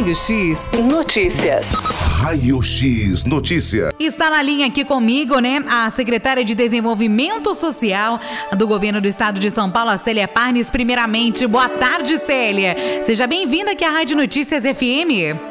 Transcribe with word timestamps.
Raio 0.00 0.14
X 0.14 0.70
Notícias. 0.82 1.66
Raio 2.22 2.62
X 2.62 3.24
Notícia. 3.26 3.94
Está 4.00 4.30
na 4.30 4.40
linha 4.40 4.66
aqui 4.66 4.82
comigo, 4.82 5.38
né, 5.40 5.62
a 5.68 5.90
secretária 5.90 6.42
de 6.42 6.54
Desenvolvimento 6.54 7.54
Social 7.54 8.18
do 8.56 8.66
Governo 8.66 8.98
do 8.98 9.06
Estado 9.06 9.38
de 9.38 9.50
São 9.50 9.70
Paulo, 9.70 9.90
a 9.90 9.98
Célia 9.98 10.26
Parnes. 10.26 10.70
Primeiramente, 10.70 11.46
boa 11.46 11.68
tarde, 11.68 12.16
Célia. 12.16 13.02
Seja 13.02 13.26
bem-vinda 13.26 13.72
aqui 13.72 13.84
à 13.84 13.90
Rádio 13.90 14.16
Notícias 14.16 14.64
FM. 14.64 15.49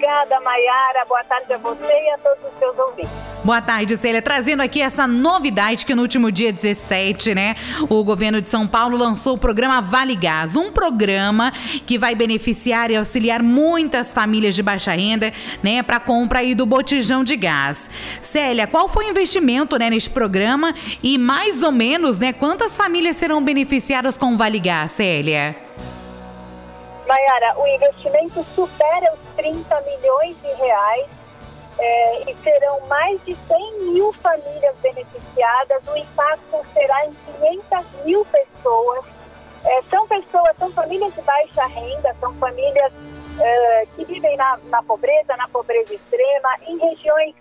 Obrigada, 0.00 0.40
Maiara. 0.40 1.04
Boa 1.06 1.22
tarde 1.24 1.52
a 1.52 1.58
você 1.58 1.84
e 1.84 2.10
a 2.14 2.16
todos 2.16 2.38
os 2.50 2.58
seus 2.58 2.78
ouvintes. 2.78 3.10
Boa 3.44 3.60
tarde, 3.60 3.98
Célia. 3.98 4.22
Trazendo 4.22 4.62
aqui 4.62 4.80
essa 4.80 5.06
novidade 5.06 5.84
que 5.84 5.94
no 5.94 6.00
último 6.00 6.32
dia 6.32 6.50
17, 6.50 7.34
né, 7.34 7.54
o 7.86 8.02
governo 8.02 8.40
de 8.40 8.48
São 8.48 8.66
Paulo 8.66 8.96
lançou 8.96 9.34
o 9.34 9.38
programa 9.38 9.82
Vale 9.82 10.16
Gás, 10.16 10.56
um 10.56 10.72
programa 10.72 11.52
que 11.84 11.98
vai 11.98 12.14
beneficiar 12.14 12.90
e 12.90 12.96
auxiliar 12.96 13.42
muitas 13.42 14.10
famílias 14.10 14.54
de 14.54 14.62
baixa 14.62 14.92
renda, 14.92 15.34
né, 15.62 15.82
para 15.82 16.00
compra 16.00 16.38
aí 16.38 16.54
do 16.54 16.64
botijão 16.64 17.22
de 17.22 17.36
gás. 17.36 17.90
Célia, 18.22 18.66
qual 18.66 18.88
foi 18.88 19.04
o 19.04 19.10
investimento, 19.10 19.78
né, 19.78 19.90
neste 19.90 20.08
programa 20.08 20.74
e 21.02 21.18
mais 21.18 21.62
ou 21.62 21.72
menos, 21.72 22.18
né, 22.18 22.32
quantas 22.32 22.74
famílias 22.74 23.16
serão 23.16 23.44
beneficiadas 23.44 24.16
com 24.16 24.32
o 24.32 24.36
Vale 24.38 24.60
Gás, 24.60 24.92
Célia? 24.92 25.56
Mayara, 27.10 27.58
o 27.58 27.66
investimento 27.66 28.44
supera 28.54 29.12
os 29.12 29.34
30 29.34 29.80
milhões 29.80 30.40
de 30.40 30.52
reais 30.52 31.08
é, 31.76 32.30
e 32.30 32.36
serão 32.36 32.86
mais 32.86 33.20
de 33.24 33.34
100 33.34 33.80
mil 33.92 34.12
famílias 34.12 34.78
beneficiadas. 34.78 35.82
O 35.88 35.96
impacto 35.96 36.64
será 36.72 37.06
em 37.06 37.12
500 37.72 38.04
mil 38.04 38.24
pessoas. 38.26 39.04
É, 39.64 39.82
são 39.90 40.06
pessoas, 40.06 40.56
são 40.56 40.70
famílias 40.70 41.12
de 41.12 41.20
baixa 41.22 41.66
renda, 41.66 42.14
são 42.20 42.32
famílias 42.34 42.92
é, 43.40 43.86
que 43.96 44.04
vivem 44.04 44.36
na, 44.36 44.60
na, 44.66 44.80
pobreza, 44.84 45.36
na 45.36 45.48
pobreza 45.48 45.92
extrema, 45.92 46.56
em 46.68 46.78
regiões 46.78 47.34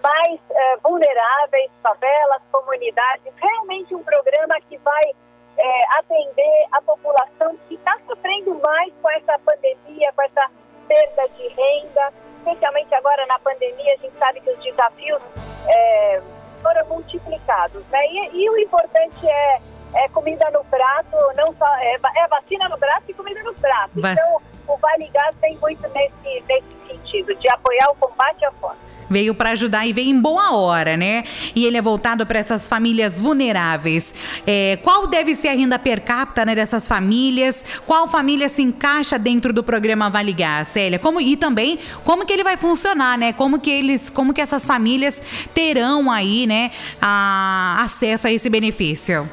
mais 0.00 0.38
vulneráveis, 0.80 1.72
favelas, 1.82 2.40
comunidades. 2.52 3.32
Realmente 3.36 3.96
um 3.96 4.02
programa 4.04 4.54
que 4.68 4.78
vai 4.78 5.12
é, 5.58 5.98
atender 5.98 6.66
a 6.72 6.80
população 6.82 7.56
que 7.68 7.74
está 7.74 7.98
sofrendo 8.06 8.54
mais 8.64 8.92
com 9.02 9.10
essa 9.10 9.38
pandemia, 9.40 10.12
com 10.14 10.22
essa 10.22 10.50
perda 10.86 11.28
de 11.36 11.48
renda, 11.48 12.12
especialmente 12.38 12.94
agora 12.94 13.26
na 13.26 13.38
pandemia, 13.40 13.94
a 13.94 13.96
gente 13.98 14.16
sabe 14.18 14.40
que 14.40 14.50
os 14.50 14.58
desafios 14.58 15.20
é, 15.68 16.22
foram 16.62 16.86
multiplicados, 16.86 17.84
né? 17.88 18.06
E, 18.06 18.42
e, 18.42 18.50
o 18.50 18.58
importante 18.58 19.28
é, 19.28 19.58
é 19.94 20.08
comida 20.08 20.48
no 20.50 20.64
prato, 20.64 21.16
não 21.36 21.52
só 21.54 21.66
é, 21.76 21.96
é, 22.16 22.28
vacina 22.28 22.68
no 22.68 22.78
braço 22.78 23.04
e 23.08 23.14
comida 23.14 23.42
no 23.42 23.54
prato. 23.54 23.92
Então, 23.96 24.40
o 24.66 24.76
Vale 24.76 25.08
Gás 25.08 25.34
vem 25.40 25.56
muito 25.58 25.86
nesse, 25.88 26.44
nesse 26.46 26.86
sentido, 26.86 27.34
de 27.34 27.48
apoiar 27.48 27.90
o 27.90 27.96
combate 27.96 28.44
à 28.44 28.52
fome 28.52 28.87
veio 29.08 29.34
para 29.34 29.50
ajudar 29.50 29.86
e 29.86 29.92
veio 29.92 30.10
em 30.10 30.20
boa 30.20 30.52
hora, 30.54 30.96
né? 30.96 31.24
E 31.54 31.64
ele 31.64 31.76
é 31.76 31.82
voltado 31.82 32.26
para 32.26 32.38
essas 32.38 32.68
famílias 32.68 33.20
vulneráveis. 33.20 34.14
É, 34.46 34.78
qual 34.82 35.06
deve 35.06 35.34
ser 35.34 35.48
a 35.48 35.52
renda 35.52 35.78
per 35.78 36.00
capita 36.00 36.44
né, 36.44 36.54
dessas 36.54 36.86
famílias? 36.86 37.64
Qual 37.86 38.08
família 38.08 38.48
se 38.48 38.62
encaixa 38.62 39.18
dentro 39.18 39.52
do 39.52 39.62
programa 39.62 40.10
Vale 40.10 40.32
Gás, 40.32 40.68
Célia? 40.68 40.98
Como, 40.98 41.20
e 41.20 41.36
também 41.36 41.78
como 42.04 42.24
que 42.24 42.32
ele 42.32 42.44
vai 42.44 42.56
funcionar, 42.56 43.18
né? 43.18 43.32
Como 43.32 43.58
que 43.58 43.70
eles, 43.70 44.10
como 44.10 44.32
que 44.32 44.40
essas 44.40 44.66
famílias 44.66 45.22
terão 45.54 46.10
aí, 46.10 46.46
né, 46.46 46.70
a, 47.00 47.82
acesso 47.82 48.26
a 48.26 48.32
esse 48.32 48.48
benefício? 48.48 49.28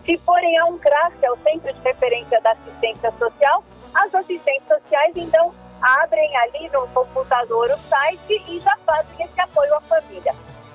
se 0.05 0.19
forem 0.19 0.59
a 0.59 0.67
um 0.67 0.79
CRAS, 0.79 1.15
que 1.19 1.27
é 1.27 1.33
o 1.33 1.37
Centro 1.39 1.73
de 1.73 1.81
Referência 1.81 2.41
da 2.43 2.53
Assistência 2.53 3.11
Social, 3.13 3.65
as 3.95 4.15
assistentes 4.15 4.69
sociais, 4.69 5.13
então, 5.17 5.55
abrem 5.81 6.37
ali 6.37 6.69
no 6.71 6.87
computador 6.89 7.71
o 7.71 7.79
site 7.89 8.45
e 8.49 8.61
já 8.61 8.77
fazem 8.85 9.25
esse 9.25 9.41
apoio 9.41 9.75
à 9.75 9.81
família. 9.81 10.33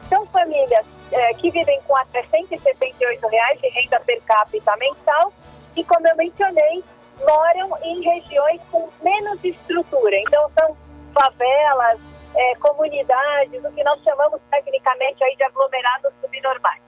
São 0.10 0.26
famílias 0.28 0.86
é, 1.12 1.34
que 1.34 1.52
vivem 1.52 1.80
com 1.88 1.96
até 1.98 2.24
178 2.24 3.28
reais 3.28 3.60
de 3.62 3.70
renda 3.70 4.00
per 4.02 4.22
capita 4.24 4.76
mensal 4.78 5.34
e, 5.76 5.84
como 5.84 6.08
eu 6.08 6.16
mencionei, 6.16 6.84
moram 7.20 7.78
em 7.84 8.02
regiões 8.02 8.62
com 8.72 8.90
menos 9.04 9.44
estrutura. 9.44 10.18
Então, 10.20 10.50
são 10.60 10.78
favelas, 11.14 12.00
é, 12.36 12.56
comunidades, 12.56 13.64
o 13.64 13.72
que 13.72 13.84
nós 13.84 14.02
chamamos 14.04 14.40
tecnicamente 14.50 15.24
aí 15.24 15.36
de 15.36 15.44
aglomerados 15.44 16.12
subnormais. 16.22 16.82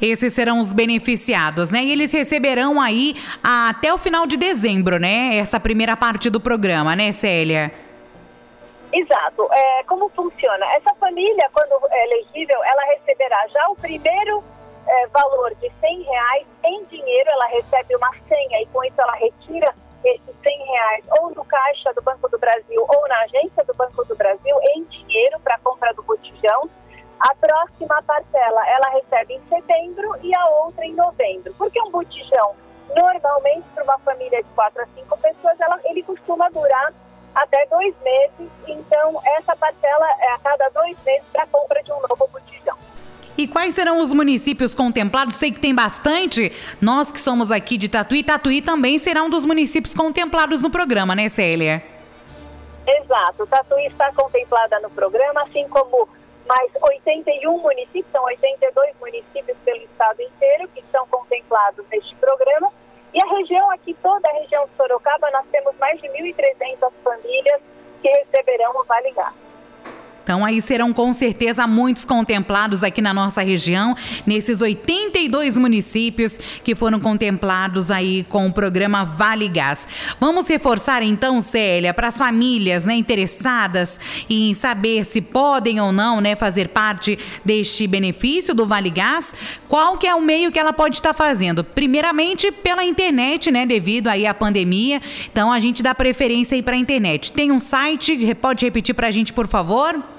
Esses 0.00 0.32
serão 0.32 0.60
os 0.60 0.72
beneficiados, 0.72 1.70
né? 1.70 1.82
E 1.82 1.90
eles 1.90 2.12
receberão 2.12 2.80
aí 2.80 3.16
até 3.42 3.92
o 3.92 3.98
final 3.98 4.26
de 4.26 4.36
dezembro, 4.36 4.98
né? 4.98 5.36
Essa 5.36 5.58
primeira 5.58 5.96
parte 5.96 6.30
do 6.30 6.40
programa, 6.40 6.94
né, 6.94 7.10
Célia? 7.10 7.72
Exato. 9.08 9.48
É, 9.50 9.82
como 9.84 10.10
funciona? 10.10 10.66
Essa 10.74 10.94
família, 10.96 11.50
quando 11.52 11.80
é 11.90 12.04
elegível, 12.04 12.62
ela 12.62 12.84
receberá 12.84 13.48
já 13.48 13.68
o 13.70 13.76
primeiro 13.76 14.44
é, 14.86 15.06
valor 15.06 15.54
de 15.54 15.72
100 15.80 16.02
reais 16.02 16.46
em 16.64 16.84
dinheiro, 16.84 17.30
ela 17.30 17.46
recebe 17.46 17.96
uma 17.96 18.12
senha 18.28 18.62
e 18.62 18.66
com 18.66 18.84
isso 18.84 19.00
ela 19.00 19.14
retira 19.14 19.74
esses 20.04 20.36
100 20.42 20.64
reais 20.64 21.08
ou 21.20 21.30
no 21.34 21.44
caixa 21.44 21.92
do 21.94 22.02
Banco 22.02 22.28
do 22.28 22.38
Brasil 22.38 22.86
ou 22.86 23.08
na 23.08 23.18
agência 23.20 23.64
do 23.64 23.74
Banco 23.74 24.04
do 24.04 24.14
Brasil 24.14 24.56
em 24.74 24.84
dinheiro 24.84 25.40
para 25.40 25.58
compra 25.58 25.92
do 25.94 26.02
botijão. 26.02 26.68
A 27.18 27.34
próxima 27.34 28.02
parcela 28.02 28.68
ela 28.68 28.90
recebe 28.90 29.34
em 29.34 29.42
setembro 29.48 30.16
e 30.22 30.34
a 30.36 30.46
outra 30.64 30.84
em 30.84 30.94
novembro. 30.94 31.52
Porque 31.54 31.80
um 31.80 31.90
botijão, 31.90 32.54
normalmente 32.94 33.66
para 33.74 33.84
uma 33.84 33.98
família 34.00 34.42
de 34.42 34.48
4 34.50 34.82
a 34.82 34.86
5 34.86 35.18
pessoas, 35.18 35.60
ela, 35.60 35.80
ele 35.84 36.02
costuma 36.02 36.48
durar 36.50 36.92
até 37.34 37.66
dois 37.66 37.94
meses. 38.02 38.50
Então, 38.66 39.20
essa 39.38 39.56
parcela 39.56 40.06
é 40.20 40.32
a 40.32 40.38
cada 40.38 40.68
dois 40.70 40.96
meses 41.04 41.24
para 41.32 41.44
a 41.44 41.46
compra 41.46 41.82
de 41.82 41.92
um 41.92 42.00
novo 42.00 42.28
botijão. 42.32 42.76
E 43.36 43.46
quais 43.46 43.74
serão 43.74 43.98
os 43.98 44.12
municípios 44.12 44.74
contemplados? 44.74 45.36
Sei 45.36 45.52
que 45.52 45.60
tem 45.60 45.72
bastante. 45.72 46.52
Nós 46.80 47.12
que 47.12 47.20
somos 47.20 47.52
aqui 47.52 47.76
de 47.76 47.88
Tatuí, 47.88 48.24
Tatuí 48.24 48.60
também 48.60 48.98
será 48.98 49.22
um 49.22 49.30
dos 49.30 49.44
municípios 49.44 49.94
contemplados 49.94 50.60
no 50.60 50.70
programa, 50.70 51.14
né, 51.14 51.28
Célia? 51.28 51.82
Exato. 52.84 53.46
Tatuí 53.46 53.86
está 53.86 54.12
contemplada 54.12 54.80
no 54.80 54.90
programa, 54.90 55.42
assim 55.42 55.68
como 55.68 56.08
mais 56.48 56.72
81 56.82 57.58
municípios, 57.60 58.06
são 58.10 58.24
82 58.24 58.94
municípios 58.98 59.56
pelo 59.64 59.82
estado 59.84 60.22
inteiro 60.22 60.68
que 60.74 60.80
estão 60.80 61.06
contemplados 61.06 61.84
neste 61.92 62.14
programa. 62.16 62.72
E 63.14 63.18
a 63.22 63.26
região 63.26 63.70
aqui, 63.70 63.94
toda 64.02 64.28
a 64.28 64.34
região 64.34 64.64
de 64.66 64.76
Sorocaba, 64.76 65.30
nós 65.30 65.46
temos 65.50 65.74
mais 65.78 66.00
de 66.00 66.08
1.300 66.08 66.92
famílias 67.02 67.60
que 68.02 68.08
receberão 68.08 68.72
o 68.76 68.84
Vale 68.84 69.10
Gás. 69.12 69.34
Então 70.28 70.44
aí 70.44 70.60
serão 70.60 70.92
com 70.92 71.10
certeza 71.10 71.66
muitos 71.66 72.04
contemplados 72.04 72.84
aqui 72.84 73.00
na 73.00 73.14
nossa 73.14 73.40
região, 73.40 73.96
nesses 74.26 74.60
82 74.60 75.56
municípios 75.56 76.38
que 76.62 76.74
foram 76.74 77.00
contemplados 77.00 77.90
aí 77.90 78.24
com 78.24 78.46
o 78.46 78.52
programa 78.52 79.06
Vale 79.06 79.48
Gás. 79.48 79.88
Vamos 80.20 80.46
reforçar 80.46 81.02
então, 81.02 81.40
Célia, 81.40 81.94
para 81.94 82.08
as 82.08 82.18
famílias 82.18 82.84
né, 82.84 82.94
interessadas 82.94 83.98
em 84.28 84.52
saber 84.52 85.06
se 85.06 85.22
podem 85.22 85.80
ou 85.80 85.92
não 85.92 86.20
né, 86.20 86.36
fazer 86.36 86.68
parte 86.68 87.18
deste 87.42 87.86
benefício 87.86 88.54
do 88.54 88.66
Vale 88.66 88.90
Gás, 88.90 89.34
qual 89.66 89.96
que 89.96 90.06
é 90.06 90.14
o 90.14 90.20
meio 90.20 90.52
que 90.52 90.58
ela 90.58 90.74
pode 90.74 90.96
estar 90.96 91.14
fazendo? 91.14 91.64
Primeiramente 91.64 92.52
pela 92.52 92.84
internet, 92.84 93.50
né, 93.50 93.64
devido 93.64 94.08
aí 94.08 94.26
à 94.26 94.34
pandemia. 94.34 95.00
Então 95.32 95.50
a 95.50 95.58
gente 95.58 95.82
dá 95.82 95.94
preferência 95.94 96.54
aí 96.54 96.62
para 96.62 96.76
a 96.76 96.78
internet. 96.78 97.32
Tem 97.32 97.50
um 97.50 97.58
site, 97.58 98.34
pode 98.34 98.66
repetir 98.66 98.94
para 98.94 99.06
a 99.06 99.10
gente, 99.10 99.32
por 99.32 99.48
favor? 99.48 100.17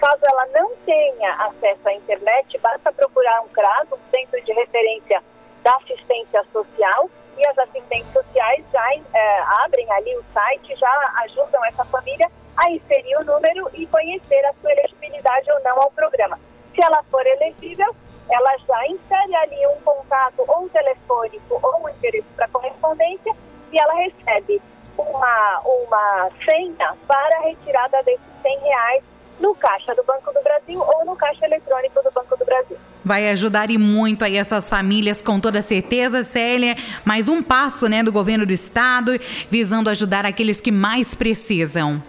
Caso 0.02 0.20
ela 0.28 0.46
não 0.46 0.74
tenha 0.84 1.32
acesso 1.34 1.88
à 1.88 1.92
internet, 1.94 2.58
basta 2.58 2.92
procurar 2.92 3.40
um 3.42 3.48
CRAS, 3.50 3.86
um 3.92 4.10
Centro 4.10 4.42
de 4.42 4.52
Referência 4.52 5.22
da 5.62 5.76
Assistência 5.76 6.44
Social, 6.52 7.08
e 7.38 7.46
as 7.46 7.56
assistentes 7.56 8.12
sociais 8.12 8.64
já 8.72 8.84
é, 9.14 9.42
abrem 9.64 9.88
ali 9.92 10.16
o 10.16 10.24
site, 10.34 10.74
já 10.74 11.12
ajudam 11.22 11.64
essa 11.66 11.84
família 11.84 12.28
a 12.56 12.68
inserir 12.72 13.16
o 13.18 13.24
número 13.24 13.70
e 13.74 13.86
conhecer 13.86 14.44
a 14.44 14.52
sua 14.54 14.72
elegibilidade 14.72 15.52
ou 15.52 15.62
não 15.62 15.82
ao 15.82 15.90
programa. 15.92 16.36
Se 16.74 16.84
ela 16.84 17.00
for 17.04 17.24
elegível, 17.24 17.94
ela 18.28 18.56
já 18.66 18.86
insere 18.88 19.36
ali 19.36 19.66
um 19.68 19.80
contato 19.82 20.44
ou 20.48 20.68
telefônico 20.70 21.60
ou 21.62 21.84
um 21.84 21.88
endereço 21.88 22.26
para 22.34 22.48
correspondência 22.48 23.36
e 23.70 23.80
ela 23.80 23.94
recebe 23.94 24.60
uma, 24.98 25.60
uma 25.64 26.28
senha 26.44 26.96
para 27.06 27.40
retirada 27.42 28.02
desses 28.02 28.42
100 28.42 28.58
reais 28.58 29.11
no 29.42 29.54
caixa 29.56 29.92
do 29.96 30.04
Banco 30.04 30.32
do 30.32 30.40
Brasil 30.40 30.80
ou 30.80 31.04
no 31.04 31.16
caixa 31.16 31.44
eletrônico 31.44 32.00
do 32.00 32.10
Banco 32.12 32.36
do 32.36 32.44
Brasil. 32.44 32.78
Vai 33.04 33.28
ajudar 33.30 33.68
e 33.70 33.76
muito 33.76 34.24
aí 34.24 34.38
essas 34.38 34.70
famílias, 34.70 35.20
com 35.20 35.40
toda 35.40 35.60
certeza, 35.60 36.22
Célia. 36.22 36.76
Mais 37.04 37.28
um 37.28 37.42
passo, 37.42 37.88
né, 37.88 38.04
do 38.04 38.12
governo 38.12 38.46
do 38.46 38.52
estado, 38.52 39.10
visando 39.50 39.90
ajudar 39.90 40.24
aqueles 40.24 40.60
que 40.60 40.70
mais 40.70 41.12
precisam. 41.12 42.00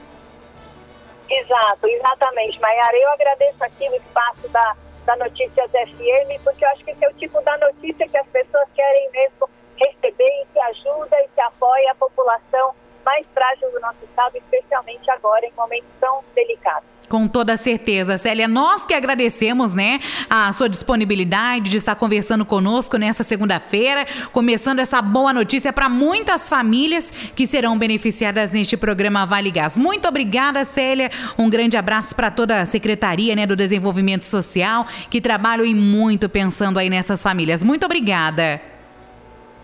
Exato, 1.28 1.88
exatamente, 1.88 2.62
Maiara. 2.62 2.98
Eu 2.98 3.10
agradeço 3.10 3.64
aqui 3.64 3.90
o 3.90 3.96
espaço 3.96 4.48
da, 4.50 4.76
da 5.04 5.16
Notícias 5.16 5.72
FM, 5.72 6.40
porque 6.44 6.64
eu 6.64 6.70
acho 6.70 6.86
que 6.86 6.92
esse 6.92 7.04
é 7.04 7.10
o 7.10 7.14
tipo 7.14 7.42
da 7.42 7.58
notícia 7.58 8.08
que 8.08 8.18
as 8.18 8.28
pessoas 8.28 8.68
querem 8.76 9.10
mesmo 9.12 9.50
receber 9.76 10.44
e 10.44 10.46
que 10.54 10.60
ajuda 10.60 11.18
e 11.24 11.28
que 11.34 11.42
apoia 11.42 11.92
a 11.92 11.96
população 11.96 12.76
mais 13.04 13.26
frágil 13.34 13.72
do 13.72 13.80
nosso 13.80 13.98
estado, 14.04 14.38
especialmente 14.38 15.10
agora 15.10 15.44
em 15.44 15.54
momentos 15.58 15.90
tão 16.00 16.24
delicados. 16.36 16.93
Com 17.10 17.28
toda 17.28 17.56
certeza, 17.58 18.18
Célia, 18.18 18.48
nós 18.48 18.86
que 18.86 18.94
agradecemos, 18.94 19.74
né, 19.74 20.00
a 20.30 20.52
sua 20.52 20.68
disponibilidade 20.68 21.70
de 21.70 21.78
estar 21.78 21.96
conversando 21.96 22.44
conosco 22.44 22.98
nessa 22.98 23.24
segunda-feira, 23.24 24.06
começando 24.32 24.80
essa 24.80 25.02
boa 25.02 25.32
notícia 25.32 25.72
para 25.72 25.88
muitas 25.90 26.50
famílias 26.50 27.12
que 27.36 27.46
serão 27.46 27.78
beneficiadas 27.78 28.52
neste 28.52 28.76
programa 28.76 29.26
Vale 29.26 29.52
Gás. 29.52 29.78
Muito 29.78 30.08
obrigada, 30.08 30.66
Célia. 30.66 31.12
Um 31.38 31.50
grande 31.50 31.78
abraço 31.78 32.16
para 32.16 32.32
toda 32.32 32.62
a 32.62 32.66
Secretaria, 32.66 33.36
né, 33.36 33.46
do 33.46 33.56
Desenvolvimento 33.56 34.26
Social, 34.26 34.88
que 35.10 35.22
trabalham 35.22 35.66
e 35.66 35.76
muito 35.76 36.28
pensando 36.28 36.80
aí 36.80 36.90
nessas 36.90 37.22
famílias. 37.22 37.64
Muito 37.64 37.86
obrigada. 37.86 38.60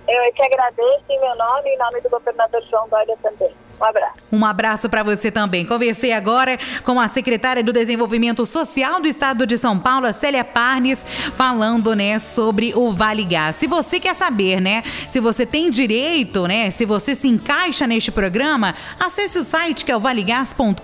Eu 0.07 0.21
é 0.21 0.31
que 0.31 0.41
agradeço 0.41 1.03
em 1.09 1.19
meu 1.19 1.35
nome 1.35 1.69
e 1.69 1.75
em 1.75 1.77
nome 1.77 2.01
do 2.01 2.09
governador 2.09 2.63
João 2.69 2.87
Dória 2.89 3.15
também. 3.21 3.51
Um 3.79 3.85
abraço. 3.85 4.13
Um 4.31 4.45
abraço 4.45 4.89
para 4.89 5.03
você 5.03 5.31
também. 5.31 5.65
Conversei 5.65 6.11
agora 6.11 6.59
com 6.83 6.99
a 6.99 7.07
secretária 7.07 7.63
do 7.63 7.73
Desenvolvimento 7.73 8.45
Social 8.45 9.01
do 9.01 9.07
Estado 9.07 9.47
de 9.47 9.57
São 9.57 9.79
Paulo, 9.79 10.11
Célia 10.13 10.43
Parnes, 10.43 11.05
falando, 11.35 11.95
né, 11.95 12.19
sobre 12.19 12.73
o 12.75 12.91
Vale 12.91 13.23
Gás. 13.23 13.55
Se 13.55 13.67
você 13.67 13.99
quer 13.99 14.13
saber, 14.13 14.59
né, 14.61 14.83
se 15.07 15.19
você 15.19 15.45
tem 15.45 15.71
direito, 15.71 16.47
né, 16.47 16.69
se 16.71 16.85
você 16.85 17.15
se 17.15 17.27
encaixa 17.27 17.87
neste 17.87 18.11
programa, 18.11 18.75
acesse 18.99 19.37
o 19.37 19.43
site 19.43 19.85
que 19.85 19.91
é 19.91 19.97
o 19.97 19.99
valegas.com.br 19.99 20.81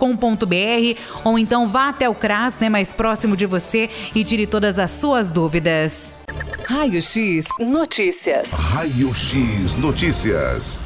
ou 1.23 1.37
então 1.37 1.67
vá 1.67 1.89
até 1.89 2.09
o 2.09 2.15
CRAS, 2.15 2.59
né, 2.59 2.69
mais 2.69 2.93
próximo 2.93 3.35
de 3.35 3.45
você 3.45 3.89
e 4.13 4.23
tire 4.23 4.47
todas 4.47 4.79
as 4.79 4.91
suas 4.91 5.29
dúvidas. 5.29 6.17
Raio 6.67 7.01
X 7.01 7.45
Notícias. 7.59 8.49
Raio 8.49 9.13
X 9.13 9.75
Notícias. 9.75 10.79